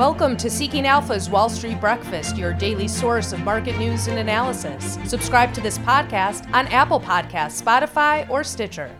Welcome 0.00 0.38
to 0.38 0.48
Seeking 0.48 0.86
Alpha's 0.86 1.28
Wall 1.28 1.50
Street 1.50 1.78
Breakfast, 1.78 2.38
your 2.38 2.54
daily 2.54 2.88
source 2.88 3.34
of 3.34 3.40
market 3.40 3.76
news 3.76 4.06
and 4.06 4.18
analysis. 4.18 4.98
Subscribe 5.04 5.52
to 5.52 5.60
this 5.60 5.76
podcast 5.76 6.50
on 6.54 6.66
Apple 6.68 6.98
Podcasts, 6.98 7.62
Spotify, 7.62 8.26
or 8.30 8.42
Stitcher. 8.42 8.90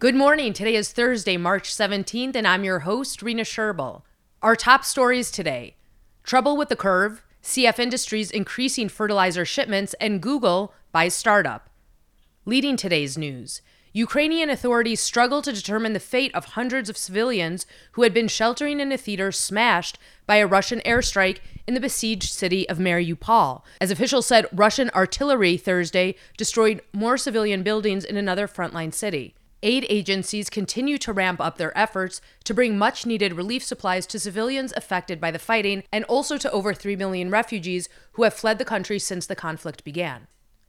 Good 0.00 0.14
morning. 0.14 0.52
Today 0.52 0.74
is 0.74 0.92
Thursday, 0.92 1.38
March 1.38 1.74
17th, 1.74 2.36
and 2.36 2.46
I'm 2.46 2.62
your 2.62 2.80
host, 2.80 3.22
Rena 3.22 3.44
Sherbill. 3.44 4.02
Our 4.42 4.54
top 4.54 4.84
stories 4.84 5.30
today 5.30 5.76
Trouble 6.22 6.54
with 6.54 6.68
the 6.68 6.76
curve, 6.76 7.24
CF 7.42 7.78
Industries 7.78 8.30
increasing 8.30 8.90
fertilizer 8.90 9.46
shipments, 9.46 9.94
and 9.94 10.20
Google 10.20 10.74
buys 10.92 11.14
startup. 11.14 11.70
Leading 12.44 12.76
today's 12.76 13.16
news 13.16 13.62
Ukrainian 13.96 14.50
authorities 14.50 15.00
struggle 15.00 15.40
to 15.40 15.54
determine 15.54 15.94
the 15.94 16.00
fate 16.00 16.30
of 16.34 16.44
hundreds 16.44 16.90
of 16.90 16.98
civilians 16.98 17.64
who 17.92 18.02
had 18.02 18.12
been 18.12 18.28
sheltering 18.28 18.78
in 18.78 18.92
a 18.92 18.98
theater 18.98 19.32
smashed 19.32 19.98
by 20.26 20.36
a 20.36 20.46
Russian 20.46 20.80
airstrike 20.80 21.38
in 21.66 21.72
the 21.72 21.80
besieged 21.80 22.30
city 22.30 22.68
of 22.68 22.76
Mariupol. 22.76 23.62
As 23.80 23.90
officials 23.90 24.26
said, 24.26 24.48
Russian 24.52 24.90
artillery 24.94 25.56
Thursday 25.56 26.14
destroyed 26.36 26.82
more 26.92 27.16
civilian 27.16 27.62
buildings 27.62 28.04
in 28.04 28.18
another 28.18 28.46
frontline 28.46 28.92
city. 28.92 29.34
Aid 29.62 29.86
agencies 29.88 30.50
continue 30.50 30.98
to 30.98 31.14
ramp 31.14 31.40
up 31.40 31.56
their 31.56 31.76
efforts 31.76 32.20
to 32.44 32.52
bring 32.52 32.76
much 32.76 33.06
needed 33.06 33.32
relief 33.32 33.64
supplies 33.64 34.06
to 34.08 34.18
civilians 34.18 34.74
affected 34.76 35.22
by 35.22 35.30
the 35.30 35.38
fighting 35.38 35.84
and 35.90 36.04
also 36.04 36.36
to 36.36 36.52
over 36.52 36.74
3 36.74 36.96
million 36.96 37.30
refugees 37.30 37.88
who 38.12 38.24
have 38.24 38.34
fled 38.34 38.58
the 38.58 38.64
country 38.66 38.98
since 38.98 39.24
the 39.24 39.34
conflict 39.34 39.84
began. 39.84 40.26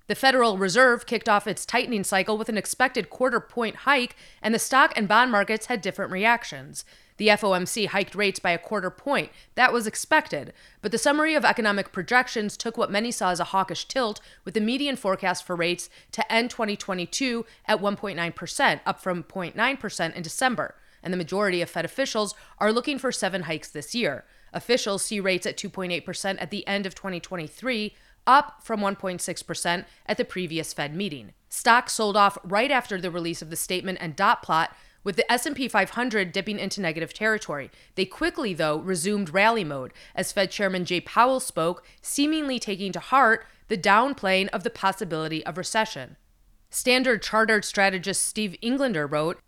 The 0.08 0.16
Federal 0.16 0.58
Reserve 0.58 1.06
kicked 1.06 1.28
off 1.28 1.48
its 1.48 1.66
tightening 1.66 2.06
cycle 2.06 2.38
with 2.38 2.48
an 2.48 2.58
expected 2.58 3.10
quarter 3.10 3.42
point 3.42 3.78
hike, 3.78 4.16
and 4.42 4.56
the 4.56 4.60
stock 4.60 4.94
and 4.96 5.06
bond 5.06 5.32
markets 5.32 5.66
had 5.66 5.82
different 5.82 6.14
reactions. 6.14 6.86
The 7.18 7.28
FOMC 7.28 7.88
hiked 7.88 8.16
rates 8.16 8.40
by 8.40 8.52
a 8.52 8.58
quarter 8.58 8.90
point. 8.90 9.32
That 9.56 9.74
was 9.74 9.86
expected. 9.86 10.54
But 10.82 10.94
the 10.94 10.98
summary 10.98 11.36
of 11.36 11.44
economic 11.44 11.92
projections 11.92 12.56
took 12.56 12.78
what 12.78 12.92
many 12.92 13.12
saw 13.12 13.32
as 13.32 13.42
a 13.42 13.46
hawkish 13.46 13.86
tilt, 13.86 14.22
with 14.46 14.54
the 14.54 14.62
median 14.62 14.96
forecast 14.96 15.44
for 15.44 15.58
rates 15.58 15.90
to 16.14 16.32
end 16.32 16.52
2022 16.52 17.46
at 17.66 17.82
1.9%, 17.82 18.80
up 18.86 19.02
from 19.02 19.24
0.9% 19.24 20.16
in 20.16 20.22
December. 20.22 20.76
And 21.04 21.12
the 21.12 21.18
majority 21.18 21.62
of 21.62 21.70
Fed 21.70 21.86
officials 21.86 22.34
are 22.60 22.72
looking 22.72 22.98
for 22.98 23.12
seven 23.12 23.44
hikes 23.44 23.70
this 23.70 23.94
year. 23.94 24.24
Officials 24.54 25.04
see 25.04 25.20
rates 25.20 25.46
at 25.46 25.58
2.8% 25.58 26.38
at 26.42 26.50
the 26.50 26.66
end 26.66 26.86
of 26.86 26.96
2023 26.96 27.94
up 28.28 28.62
from 28.62 28.82
1.6% 28.82 29.86
at 30.06 30.18
the 30.18 30.26
previous 30.26 30.74
Fed 30.74 30.96
meeting. 30.96 31.32
Stocks 31.50 31.94
sold 31.94 32.18
off 32.18 32.38
right 32.44 32.70
after 32.70 33.00
the 33.00 33.10
release 33.10 33.42
of 33.42 33.50
the 33.50 33.56
statement 33.56 33.98
and 34.02 34.16
dot 34.16 34.44
plot 34.44 34.76
with 35.04 35.16
the 35.16 35.32
S&P 35.32 35.70
500 35.70 36.34
dipping 36.34 36.60
into 36.60 36.82
negative 36.82 37.14
territory. 37.14 37.72
They 37.96 38.06
quickly 38.06 38.54
though 38.54 38.80
resumed 38.80 39.34
rally 39.34 39.64
mode 39.64 39.94
as 40.14 40.34
Fed 40.34 40.52
Chairman 40.52 40.84
Jay 40.84 41.00
Powell 41.00 41.40
spoke, 41.40 41.86
seemingly 42.02 42.60
taking 42.60 42.92
to 42.92 43.00
heart 43.00 43.46
the 43.70 43.78
downplaying 43.78 44.50
of 44.50 44.64
the 44.64 44.70
possibility 44.70 45.46
of 45.46 45.58
recession. 45.58 46.18
Standard 46.70 47.22
Chartered 47.24 47.64
strategist 47.64 48.26
Steve 48.26 48.58
Englander 48.62 49.08
wrote, 49.08 49.40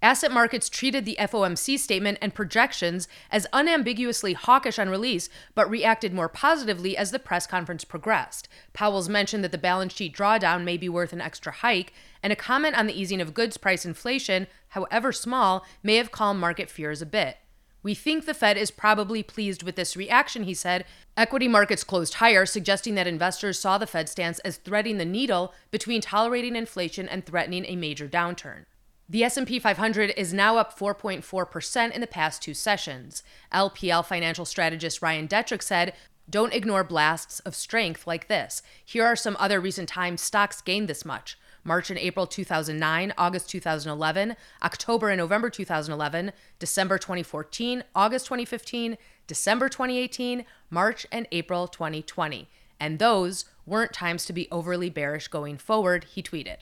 Asset 0.00 0.30
markets 0.30 0.68
treated 0.68 1.04
the 1.04 1.16
FOMC 1.18 1.76
statement 1.76 2.18
and 2.22 2.32
projections 2.32 3.08
as 3.32 3.48
unambiguously 3.52 4.32
hawkish 4.32 4.78
on 4.78 4.88
release, 4.88 5.28
but 5.56 5.68
reacted 5.68 6.14
more 6.14 6.28
positively 6.28 6.96
as 6.96 7.10
the 7.10 7.18
press 7.18 7.48
conference 7.48 7.82
progressed. 7.82 8.48
Powell's 8.72 9.08
mention 9.08 9.42
that 9.42 9.50
the 9.50 9.58
balance 9.58 9.92
sheet 9.92 10.14
drawdown 10.14 10.62
may 10.62 10.76
be 10.76 10.88
worth 10.88 11.12
an 11.12 11.20
extra 11.20 11.50
hike, 11.50 11.92
and 12.22 12.32
a 12.32 12.36
comment 12.36 12.78
on 12.78 12.86
the 12.86 12.98
easing 12.98 13.20
of 13.20 13.34
goods 13.34 13.56
price 13.56 13.84
inflation, 13.84 14.46
however 14.68 15.10
small, 15.10 15.66
may 15.82 15.96
have 15.96 16.12
calmed 16.12 16.38
market 16.38 16.70
fears 16.70 17.02
a 17.02 17.06
bit. 17.06 17.38
We 17.82 17.94
think 17.94 18.24
the 18.24 18.34
Fed 18.34 18.56
is 18.56 18.70
probably 18.70 19.24
pleased 19.24 19.64
with 19.64 19.74
this 19.74 19.96
reaction, 19.96 20.44
he 20.44 20.54
said. 20.54 20.84
Equity 21.16 21.48
markets 21.48 21.82
closed 21.82 22.14
higher, 22.14 22.46
suggesting 22.46 22.94
that 22.94 23.08
investors 23.08 23.58
saw 23.58 23.78
the 23.78 23.86
Fed 23.86 24.08
stance 24.08 24.38
as 24.40 24.58
threading 24.58 24.98
the 24.98 25.04
needle 25.04 25.52
between 25.72 26.00
tolerating 26.00 26.54
inflation 26.54 27.08
and 27.08 27.26
threatening 27.26 27.64
a 27.66 27.74
major 27.74 28.06
downturn. 28.06 28.66
The 29.10 29.24
S&P 29.24 29.58
500 29.58 30.12
is 30.18 30.34
now 30.34 30.58
up 30.58 30.78
4.4% 30.78 31.92
in 31.92 32.00
the 32.02 32.06
past 32.06 32.42
two 32.42 32.52
sessions. 32.52 33.22
LPL 33.50 34.04
financial 34.04 34.44
strategist 34.44 35.00
Ryan 35.00 35.26
Detrick 35.26 35.62
said, 35.62 35.94
"Don't 36.28 36.52
ignore 36.52 36.84
blasts 36.84 37.40
of 37.40 37.54
strength 37.54 38.06
like 38.06 38.28
this. 38.28 38.60
Here 38.84 39.06
are 39.06 39.16
some 39.16 39.34
other 39.40 39.60
recent 39.60 39.88
times 39.88 40.20
stocks 40.20 40.60
gained 40.60 40.88
this 40.88 41.06
much. 41.06 41.38
March 41.64 41.88
and 41.88 41.98
April 41.98 42.26
2009, 42.26 43.14
August 43.16 43.48
2011, 43.48 44.36
October 44.62 45.08
and 45.08 45.18
November 45.18 45.48
2011, 45.48 46.32
December 46.58 46.98
2014, 46.98 47.84
August 47.94 48.26
2015, 48.26 48.98
December 49.26 49.70
2018, 49.70 50.44
March 50.68 51.06
and 51.10 51.26
April 51.32 51.66
2020. 51.66 52.46
And 52.78 52.98
those 52.98 53.46
weren't 53.64 53.94
times 53.94 54.26
to 54.26 54.34
be 54.34 54.48
overly 54.50 54.90
bearish 54.90 55.28
going 55.28 55.56
forward," 55.56 56.04
he 56.04 56.22
tweeted. 56.22 56.58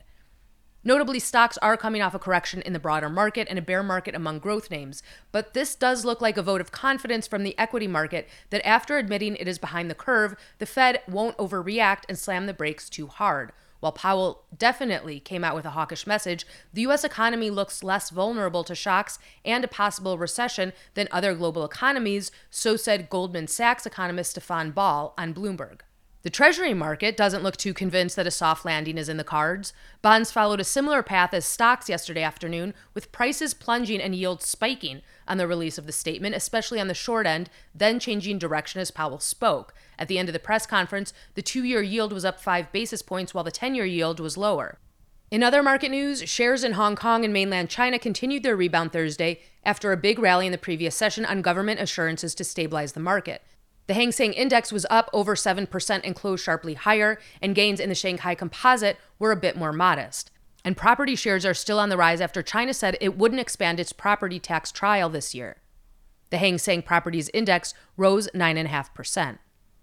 Notably, 0.87 1.19
stocks 1.19 1.59
are 1.59 1.77
coming 1.77 2.01
off 2.01 2.15
a 2.15 2.19
correction 2.21 2.63
in 2.63 2.73
the 2.73 2.79
broader 2.79 3.09
market 3.09 3.49
and 3.51 3.59
a 3.59 3.63
bear 3.63 3.83
market 3.83 4.15
among 4.15 4.39
growth 4.39 4.71
names, 4.71 5.03
but 5.33 5.53
this 5.53 5.75
does 5.75 6.05
look 6.05 6.21
like 6.21 6.37
a 6.37 6.45
vote 6.45 6.61
of 6.61 6.71
confidence 6.71 7.27
from 7.27 7.43
the 7.43 7.59
equity 7.59 7.89
market 7.89 8.29
that 8.51 8.65
after 8.65 8.97
admitting 8.97 9.35
it 9.35 9.49
is 9.49 9.59
behind 9.59 9.91
the 9.91 9.97
curve, 9.97 10.37
the 10.59 10.65
Fed 10.65 11.01
won't 11.09 11.37
overreact 11.39 12.05
and 12.09 12.17
slam 12.17 12.47
the 12.47 12.55
brakes 12.55 12.89
too 12.89 13.09
hard. 13.09 13.51
While 13.81 13.91
Powell 13.91 14.45
definitely 14.57 15.19
came 15.19 15.43
out 15.43 15.57
with 15.57 15.65
a 15.65 15.71
hawkish 15.71 16.07
message, 16.07 16.47
the 16.73 16.83
U.S. 16.83 17.03
economy 17.03 17.51
looks 17.51 17.83
less 17.83 18.11
vulnerable 18.11 18.63
to 18.63 18.77
shocks 18.77 19.19
and 19.45 19.65
a 19.65 19.69
possible 19.69 20.19
recession 20.19 20.73
than 20.95 21.09
other 21.11 21.35
global 21.35 21.65
economies, 21.65 22.31
so 22.49 22.77
said 22.77 23.11
Goldman 23.11 23.49
Sachs 23.49 23.87
economist 23.87 24.31
Stefan 24.31 24.71
Ball 24.71 25.15
on 25.19 25.35
Bloomberg. 25.35 25.81
The 26.27 26.31
Treasury 26.31 26.75
market 26.75 27.17
doesn't 27.17 27.45
look 27.45 27.57
too 27.57 27.73
convinced 27.73 28.17
that 28.17 28.27
a 28.27 28.33
soft 28.33 28.65
landing 28.65 28.99
is 28.99 29.09
in 29.09 29.17
the 29.17 29.23
cards. 29.23 29.73
Bonds 30.03 30.33
followed 30.33 30.59
a 30.59 30.65
similar 30.65 31.01
path 31.01 31.33
as 31.33 31.45
stocks 31.45 31.89
yesterday 31.89 32.25
afternoon, 32.25 32.75
with 32.95 33.13
prices 33.13 33.55
plunging 33.55 34.01
and 34.01 34.13
yields 34.13 34.45
spiking 34.45 35.03
on 35.29 35.39
the 35.39 35.47
release 35.47 35.79
of 35.79 35.87
the 35.87 35.93
statement, 35.93 36.35
especially 36.35 36.81
on 36.81 36.89
the 36.89 36.95
short 36.95 37.29
end, 37.29 37.49
then 37.73 38.01
changing 38.01 38.41
direction 38.41 38.81
as 38.81 38.91
Powell 38.91 39.21
spoke. 39.21 39.73
At 40.01 40.09
the 40.09 40.19
end 40.19 40.29
of 40.29 40.33
the 40.33 40.41
press 40.41 40.67
conference, 40.67 41.13
the 41.37 41.43
two 41.43 41.63
year 41.63 41.81
yield 41.81 42.13
was 42.13 42.25
up 42.25 42.41
five 42.41 42.73
basis 42.73 43.03
points 43.03 43.33
while 43.33 43.45
the 43.45 43.53
10 43.53 43.77
year 43.77 43.87
yield 43.87 44.19
was 44.19 44.37
lower. 44.37 44.81
In 45.31 45.45
other 45.45 45.63
market 45.63 45.93
news, 45.93 46.29
shares 46.29 46.65
in 46.65 46.73
Hong 46.73 46.97
Kong 46.97 47.25
and 47.25 47.33
mainland 47.33 47.71
China 47.71 48.01
continued 48.01 48.43
their 48.43 48.57
rebound 48.57 48.93
Thursday 48.93 49.43
after 49.65 49.93
a 49.93 49.97
big 49.97 50.19
rally 50.19 50.47
in 50.47 50.53
the 50.53 50.59
previous 50.59 50.97
session 50.97 51.25
on 51.25 51.41
government 51.41 51.79
assurances 51.79 52.35
to 52.35 52.43
stabilize 52.43 52.95
the 52.95 53.01
market. 53.01 53.43
The 53.87 53.95
Hang 53.95 54.11
Seng 54.11 54.33
Index 54.33 54.73
was 54.73 54.87
up 54.91 55.09
over 55.13 55.37
7% 55.37 56.01
and 56.03 56.15
closed 56.15 56.45
sharply 56.45 56.75
higher, 56.75 57.21
and 57.41 57.55
gains 57.55 57.79
in 57.79 57.89
the 57.89 57.95
Shanghai 57.95 58.35
Composite 58.35 58.99
were 59.19 59.31
a 59.31 59.37
bit 59.37 59.57
more 59.57 59.73
modest. 59.73 60.31
And 60.65 60.77
property 60.77 61.15
shares 61.15 61.47
are 61.47 61.55
still 61.55 61.79
on 61.79 61.89
the 61.89 61.97
rise 61.97 62.21
after 62.21 62.43
China 62.43 62.75
said 62.75 62.97
it 63.01 63.17
wouldn't 63.17 63.41
expand 63.41 63.79
its 63.79 63.93
property 63.93 64.41
tax 64.41 64.73
trial 64.73 65.09
this 65.09 65.35
year. 65.35 65.59
The 66.31 66.39
Hang 66.39 66.59
Seng 66.59 66.83
Properties 66.83 67.31
Index 67.33 67.73
rose 67.97 68.29
9.5%. 68.35 69.39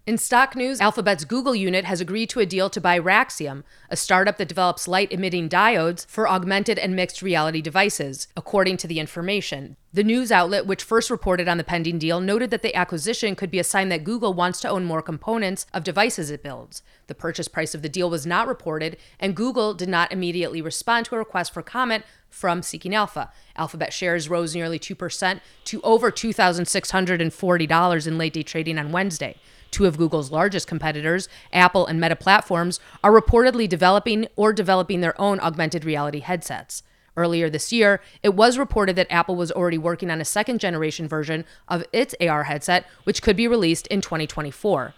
In 0.06 0.18
stock 0.18 0.54
news, 0.54 0.82
Alphabet's 0.82 1.24
Google 1.24 1.54
unit 1.54 1.86
has 1.86 1.98
agreed 1.98 2.28
to 2.28 2.40
a 2.40 2.44
deal 2.44 2.68
to 2.68 2.78
buy 2.78 3.00
Raxium, 3.00 3.62
a 3.88 3.96
startup 3.96 4.36
that 4.36 4.48
develops 4.48 4.86
light 4.86 5.10
emitting 5.10 5.48
diodes 5.48 6.04
for 6.06 6.28
augmented 6.28 6.78
and 6.78 6.94
mixed 6.94 7.22
reality 7.22 7.62
devices, 7.62 8.28
according 8.36 8.76
to 8.76 8.86
the 8.86 8.98
information. 9.00 9.78
The 9.94 10.04
news 10.04 10.30
outlet, 10.30 10.66
which 10.66 10.84
first 10.84 11.08
reported 11.08 11.48
on 11.48 11.56
the 11.56 11.64
pending 11.64 11.98
deal, 11.98 12.20
noted 12.20 12.50
that 12.50 12.60
the 12.60 12.74
acquisition 12.74 13.34
could 13.34 13.50
be 13.50 13.58
a 13.58 13.64
sign 13.64 13.88
that 13.88 14.04
Google 14.04 14.34
wants 14.34 14.60
to 14.60 14.68
own 14.68 14.84
more 14.84 15.00
components 15.00 15.64
of 15.72 15.84
devices 15.84 16.30
it 16.30 16.42
builds. 16.42 16.82
The 17.06 17.14
purchase 17.14 17.48
price 17.48 17.74
of 17.74 17.80
the 17.80 17.88
deal 17.88 18.10
was 18.10 18.26
not 18.26 18.46
reported, 18.46 18.98
and 19.18 19.34
Google 19.34 19.72
did 19.72 19.88
not 19.88 20.12
immediately 20.12 20.60
respond 20.60 21.06
to 21.06 21.14
a 21.14 21.18
request 21.18 21.54
for 21.54 21.62
comment 21.62 22.04
from 22.28 22.60
Seeking 22.60 22.94
Alpha. 22.94 23.32
Alphabet 23.56 23.94
shares 23.94 24.28
rose 24.28 24.54
nearly 24.54 24.78
2% 24.78 25.40
to 25.64 25.80
over 25.80 26.10
$2,640 26.10 28.06
in 28.06 28.18
late 28.18 28.34
day 28.34 28.42
trading 28.42 28.76
on 28.78 28.92
Wednesday. 28.92 29.36
Two 29.74 29.86
of 29.86 29.98
Google's 29.98 30.30
largest 30.30 30.68
competitors, 30.68 31.28
Apple 31.52 31.84
and 31.84 32.00
Meta 32.00 32.14
Platforms, 32.14 32.78
are 33.02 33.10
reportedly 33.10 33.68
developing 33.68 34.28
or 34.36 34.52
developing 34.52 35.00
their 35.00 35.20
own 35.20 35.40
augmented 35.40 35.84
reality 35.84 36.20
headsets. 36.20 36.84
Earlier 37.16 37.50
this 37.50 37.72
year, 37.72 38.00
it 38.22 38.36
was 38.36 38.56
reported 38.56 38.94
that 38.94 39.10
Apple 39.10 39.34
was 39.34 39.50
already 39.50 39.78
working 39.78 40.12
on 40.12 40.20
a 40.20 40.24
second 40.24 40.60
generation 40.60 41.08
version 41.08 41.44
of 41.66 41.84
its 41.92 42.14
AR 42.20 42.44
headset, 42.44 42.86
which 43.02 43.20
could 43.20 43.36
be 43.36 43.48
released 43.48 43.88
in 43.88 44.00
2024. 44.00 44.94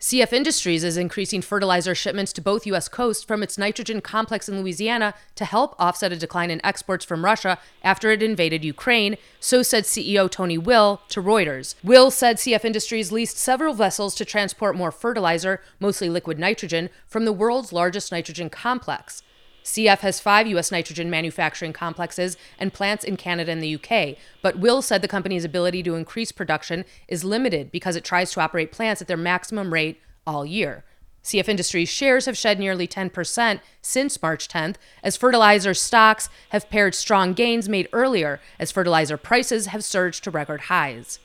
CF 0.00 0.32
Industries 0.32 0.84
is 0.84 0.96
increasing 0.96 1.42
fertilizer 1.42 1.92
shipments 1.92 2.32
to 2.32 2.40
both 2.40 2.68
U.S. 2.68 2.88
coasts 2.88 3.24
from 3.24 3.42
its 3.42 3.58
nitrogen 3.58 4.00
complex 4.00 4.48
in 4.48 4.60
Louisiana 4.60 5.12
to 5.34 5.44
help 5.44 5.74
offset 5.76 6.12
a 6.12 6.16
decline 6.16 6.52
in 6.52 6.64
exports 6.64 7.04
from 7.04 7.24
Russia 7.24 7.58
after 7.82 8.12
it 8.12 8.22
invaded 8.22 8.64
Ukraine, 8.64 9.16
so 9.40 9.60
said 9.60 9.82
CEO 9.82 10.30
Tony 10.30 10.56
Will 10.56 11.00
to 11.08 11.20
Reuters. 11.20 11.74
Will 11.82 12.12
said 12.12 12.36
CF 12.36 12.64
Industries 12.64 13.10
leased 13.10 13.38
several 13.38 13.74
vessels 13.74 14.14
to 14.14 14.24
transport 14.24 14.76
more 14.76 14.92
fertilizer, 14.92 15.60
mostly 15.80 16.08
liquid 16.08 16.38
nitrogen, 16.38 16.90
from 17.08 17.24
the 17.24 17.32
world's 17.32 17.72
largest 17.72 18.12
nitrogen 18.12 18.48
complex. 18.48 19.24
CF 19.64 19.98
has 19.98 20.20
five 20.20 20.46
U.S. 20.46 20.72
nitrogen 20.72 21.10
manufacturing 21.10 21.72
complexes 21.72 22.36
and 22.58 22.72
plants 22.72 23.04
in 23.04 23.16
Canada 23.16 23.52
and 23.52 23.62
the 23.62 23.74
UK, 23.74 24.16
but 24.42 24.58
Will 24.58 24.80
said 24.80 25.02
the 25.02 25.08
company's 25.08 25.44
ability 25.44 25.82
to 25.82 25.94
increase 25.94 26.32
production 26.32 26.84
is 27.06 27.24
limited 27.24 27.70
because 27.70 27.96
it 27.96 28.04
tries 28.04 28.32
to 28.32 28.40
operate 28.40 28.72
plants 28.72 29.02
at 29.02 29.08
their 29.08 29.16
maximum 29.16 29.72
rate 29.72 30.00
all 30.26 30.46
year. 30.46 30.84
CF 31.22 31.48
Industries 31.48 31.88
shares 31.88 32.24
have 32.24 32.38
shed 32.38 32.58
nearly 32.58 32.88
10% 32.88 33.60
since 33.82 34.22
March 34.22 34.48
10th, 34.48 34.76
as 35.02 35.16
fertilizer 35.16 35.74
stocks 35.74 36.30
have 36.50 36.70
pared 36.70 36.94
strong 36.94 37.34
gains 37.34 37.68
made 37.68 37.88
earlier 37.92 38.40
as 38.58 38.72
fertilizer 38.72 39.18
prices 39.18 39.66
have 39.66 39.84
surged 39.84 40.24
to 40.24 40.30
record 40.30 40.62
highs. 40.62 41.18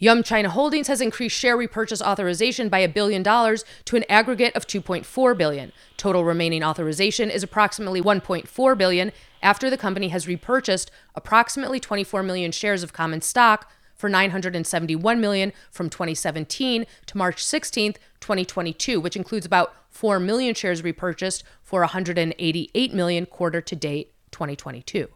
Yum 0.00 0.22
China 0.22 0.48
Holdings 0.48 0.86
has 0.86 1.00
increased 1.00 1.36
share 1.36 1.56
repurchase 1.56 2.00
authorization 2.00 2.68
by 2.68 2.78
a 2.78 2.88
billion 2.88 3.24
dollars 3.24 3.64
to 3.84 3.96
an 3.96 4.04
aggregate 4.08 4.54
of 4.54 4.64
2.4 4.64 5.36
billion. 5.36 5.72
Total 5.96 6.22
remaining 6.24 6.62
authorization 6.62 7.30
is 7.30 7.42
approximately 7.42 8.00
1.4 8.00 8.78
billion 8.78 9.10
after 9.42 9.68
the 9.68 9.76
company 9.76 10.08
has 10.08 10.28
repurchased 10.28 10.92
approximately 11.16 11.80
24 11.80 12.22
million 12.22 12.52
shares 12.52 12.84
of 12.84 12.92
common 12.92 13.20
stock 13.20 13.72
for 13.96 14.08
971 14.08 15.20
million 15.20 15.52
from 15.72 15.90
2017 15.90 16.86
to 17.06 17.18
March 17.18 17.44
16, 17.44 17.94
2022, 18.20 19.00
which 19.00 19.16
includes 19.16 19.46
about 19.46 19.74
4 19.90 20.20
million 20.20 20.54
shares 20.54 20.84
repurchased 20.84 21.42
for 21.64 21.80
188 21.80 22.94
million 22.94 23.26
quarter 23.26 23.60
to 23.60 23.74
date 23.74 24.12
2022. 24.30 25.08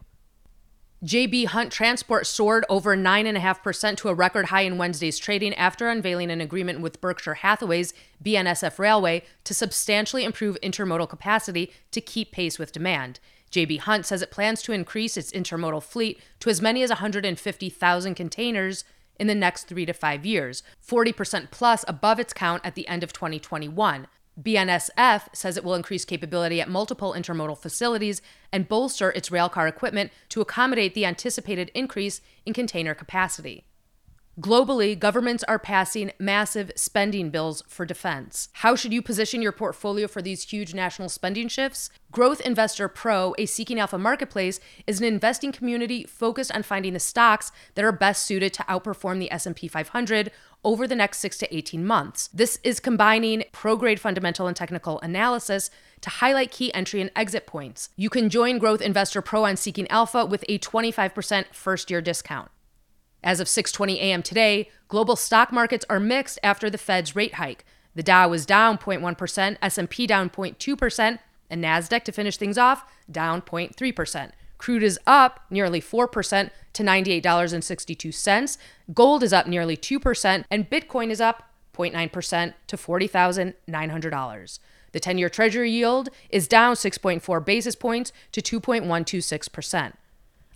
JB 1.03 1.47
Hunt 1.47 1.69
Transport 1.69 2.25
soared 2.25 2.63
over 2.69 2.95
9.5% 2.95 3.97
to 3.97 4.07
a 4.07 4.13
record 4.13 4.45
high 4.45 4.61
in 4.61 4.77
Wednesday's 4.77 5.19
trading 5.19 5.53
after 5.55 5.89
unveiling 5.89 6.31
an 6.31 6.39
agreement 6.39 6.79
with 6.79 7.01
Berkshire 7.01 7.33
Hathaway's 7.33 7.93
BNSF 8.23 8.79
Railway 8.79 9.23
to 9.43 9.53
substantially 9.53 10.23
improve 10.23 10.57
intermodal 10.63 11.09
capacity 11.09 11.73
to 11.91 11.99
keep 11.99 12.31
pace 12.31 12.57
with 12.57 12.71
demand. 12.71 13.19
JB 13.51 13.79
Hunt 13.79 14.05
says 14.05 14.21
it 14.21 14.31
plans 14.31 14.61
to 14.61 14.71
increase 14.71 15.17
its 15.17 15.33
intermodal 15.33 15.83
fleet 15.83 16.21
to 16.39 16.49
as 16.49 16.61
many 16.61 16.83
as 16.83 16.89
150,000 16.89 18.15
containers 18.15 18.85
in 19.19 19.27
the 19.27 19.35
next 19.35 19.65
three 19.65 19.85
to 19.85 19.93
five 19.93 20.25
years, 20.25 20.63
40% 20.87 21.51
plus 21.51 21.83
above 21.85 22.17
its 22.17 22.31
count 22.31 22.61
at 22.65 22.75
the 22.75 22.87
end 22.87 23.03
of 23.03 23.11
2021. 23.11 24.07
BNSF 24.41 25.27
says 25.33 25.57
it 25.57 25.63
will 25.63 25.75
increase 25.75 26.05
capability 26.05 26.59
at 26.59 26.69
multiple 26.69 27.13
intermodal 27.13 27.57
facilities 27.57 28.21
and 28.51 28.67
bolster 28.67 29.11
its 29.11 29.29
railcar 29.29 29.69
equipment 29.69 30.11
to 30.29 30.41
accommodate 30.41 30.95
the 30.95 31.05
anticipated 31.05 31.69
increase 31.75 32.21
in 32.45 32.53
container 32.53 32.95
capacity. 32.95 33.65
Globally, 34.41 34.97
governments 34.97 35.43
are 35.43 35.59
passing 35.59 36.11
massive 36.17 36.71
spending 36.75 37.29
bills 37.29 37.61
for 37.67 37.85
defense. 37.85 38.49
How 38.53 38.75
should 38.75 38.91
you 38.91 38.99
position 38.99 39.43
your 39.43 39.51
portfolio 39.51 40.07
for 40.07 40.23
these 40.23 40.41
huge 40.41 40.73
national 40.73 41.09
spending 41.09 41.47
shifts? 41.47 41.91
Growth 42.11 42.41
Investor 42.41 42.87
Pro, 42.87 43.35
a 43.37 43.45
Seeking 43.45 43.79
Alpha 43.79 43.99
marketplace, 43.99 44.59
is 44.87 44.99
an 44.99 45.05
investing 45.05 45.51
community 45.51 46.03
focused 46.05 46.51
on 46.51 46.63
finding 46.63 46.93
the 46.93 46.99
stocks 46.99 47.51
that 47.75 47.85
are 47.85 47.91
best 47.91 48.25
suited 48.25 48.53
to 48.53 48.63
outperform 48.63 49.19
the 49.19 49.31
S&P 49.31 49.67
500 49.67 50.31
over 50.63 50.87
the 50.87 50.95
next 50.95 51.19
6 51.19 51.37
to 51.37 51.55
18 51.55 51.85
months. 51.85 52.27
This 52.33 52.57
is 52.63 52.79
combining 52.79 53.43
pro-grade 53.51 53.99
fundamental 53.99 54.47
and 54.47 54.57
technical 54.57 54.99
analysis 55.01 55.69
to 56.01 56.09
highlight 56.09 56.49
key 56.49 56.73
entry 56.73 57.01
and 57.01 57.11
exit 57.15 57.45
points. 57.45 57.89
You 57.95 58.09
can 58.09 58.29
join 58.29 58.57
Growth 58.57 58.81
Investor 58.81 59.21
Pro 59.21 59.45
on 59.45 59.57
Seeking 59.57 59.87
Alpha 59.91 60.25
with 60.25 60.43
a 60.49 60.57
25% 60.57 61.53
first-year 61.53 62.01
discount. 62.01 62.49
As 63.23 63.39
of 63.39 63.47
6:20 63.47 63.95
a.m. 63.95 64.21
today, 64.21 64.69
global 64.87 65.15
stock 65.15 65.51
markets 65.51 65.85
are 65.89 65.99
mixed 65.99 66.39
after 66.43 66.69
the 66.69 66.77
Fed's 66.77 67.15
rate 67.15 67.35
hike. 67.35 67.65
The 67.95 68.03
Dow 68.03 68.27
was 68.27 68.45
down 68.45 68.77
0.1%, 68.77 69.57
S&P 69.61 70.07
down 70.07 70.29
0.2%, 70.29 71.19
and 71.49 71.63
Nasdaq 71.63 72.03
to 72.03 72.11
finish 72.11 72.37
things 72.37 72.57
off 72.57 72.83
down 73.09 73.41
0.3%. 73.41 74.31
Crude 74.57 74.83
is 74.83 74.99
up 75.05 75.41
nearly 75.49 75.81
4% 75.81 76.49
to 76.73 76.83
$98.62. 76.83 78.57
Gold 78.93 79.23
is 79.23 79.33
up 79.33 79.47
nearly 79.47 79.77
2%, 79.77 80.45
and 80.49 80.69
Bitcoin 80.69 81.09
is 81.09 81.21
up 81.21 81.49
0.9% 81.73 82.53
to 82.67 82.77
$40,900. 82.77 84.59
The 84.91 84.99
10 84.99 85.17
year 85.17 85.29
Treasury 85.29 85.71
yield 85.71 86.09
is 86.29 86.47
down 86.47 86.75
6.4 86.75 87.45
basis 87.45 87.75
points 87.75 88.11
to 88.31 88.41
2.126%. 88.41 89.93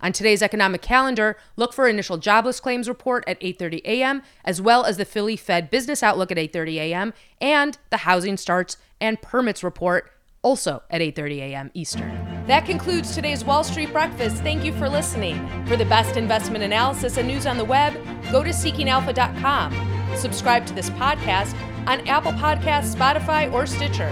On 0.02 0.12
today's 0.12 0.42
economic 0.42 0.82
calendar, 0.82 1.38
look 1.56 1.74
for 1.74 1.88
initial 1.88 2.18
jobless 2.18 2.60
claims 2.60 2.88
report 2.88 3.24
at 3.28 3.40
8:30 3.42 3.82
a.m. 3.86 4.22
as 4.46 4.62
well 4.62 4.86
as 4.86 4.98
the 4.98 5.06
Philly 5.06 5.36
Fed 5.36 5.70
business 5.70 6.04
outlook 6.04 6.32
at 6.32 6.38
8:30 6.38 6.76
a.m. 6.76 7.14
and 7.42 7.78
the 7.90 7.98
housing 7.98 8.38
starts 8.38 8.78
and 9.02 9.22
permits 9.22 9.64
report 9.64 10.12
also 10.42 10.84
at 10.90 11.02
8:30 11.02 11.38
a.m. 11.40 11.72
Eastern. 11.74 12.12
That 12.48 12.66
concludes 12.66 13.14
today's 13.14 13.44
Wall 13.44 13.64
Street 13.64 13.92
Breakfast. 13.92 14.38
Thank 14.44 14.64
you 14.64 14.72
for 14.74 14.88
listening. 14.88 15.66
For 15.66 15.76
the 15.76 15.86
best 15.86 16.16
investment 16.16 16.64
analysis 16.64 17.18
and 17.18 17.28
news 17.28 17.46
on 17.46 17.58
the 17.58 17.66
web, 17.66 17.94
go 18.32 18.44
to 18.44 18.52
seekingalpha.com. 18.52 20.16
Subscribe 20.16 20.66
to 20.68 20.74
this 20.74 20.90
podcast 20.92 21.54
on 21.88 22.08
Apple 22.08 22.32
Podcasts, 22.34 22.96
Spotify, 22.96 23.52
or 23.52 23.66
Stitcher. 23.66 24.10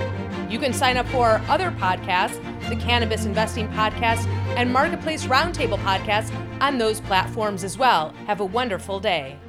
You 0.49 0.59
can 0.59 0.73
sign 0.73 0.97
up 0.97 1.07
for 1.07 1.25
our 1.25 1.41
other 1.47 1.71
podcasts, 1.71 2.41
the 2.69 2.75
Cannabis 2.75 3.25
Investing 3.25 3.67
Podcast 3.69 4.25
and 4.57 4.71
Marketplace 4.71 5.25
Roundtable 5.25 5.79
Podcast 5.79 6.33
on 6.61 6.77
those 6.77 7.01
platforms 7.01 7.63
as 7.63 7.77
well. 7.77 8.13
Have 8.27 8.39
a 8.39 8.45
wonderful 8.45 8.99
day. 8.99 9.39